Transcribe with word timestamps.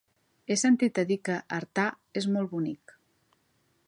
He 0.47 0.55
sentit 0.61 1.01
a 1.01 1.03
dir 1.11 1.17
que 1.29 1.35
Artà 1.59 1.85
és 2.23 2.29
molt 2.37 2.53
bonic. 2.57 2.95